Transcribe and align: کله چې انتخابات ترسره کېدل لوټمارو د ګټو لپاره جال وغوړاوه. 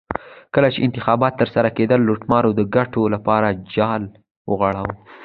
کله 0.53 0.67
چې 0.73 0.79
انتخابات 0.87 1.33
ترسره 1.41 1.69
کېدل 1.77 1.99
لوټمارو 2.07 2.49
د 2.59 2.61
ګټو 2.75 3.03
لپاره 3.15 3.47
جال 3.75 4.01
وغوړاوه. 4.49 4.93